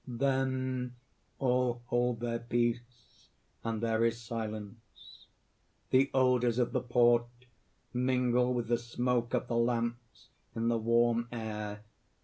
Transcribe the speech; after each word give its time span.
(Then 0.07 0.95
all 1.37 1.83
hold 1.85 2.21
their 2.21 2.39
peace, 2.39 3.29
and 3.63 3.83
there 3.83 4.03
is 4.03 4.19
silence. 4.19 5.27
_The 5.93 6.09
odors 6.11 6.57
of 6.57 6.71
the 6.71 6.81
port 6.81 7.27
mingle 7.93 8.51
with 8.51 8.67
the 8.67 8.79
smoke 8.79 9.35
of 9.35 9.47
the 9.47 9.57
lamps 9.57 10.29
in 10.55 10.69
the 10.69 10.79
warm 10.79 11.27
air. 11.31 11.83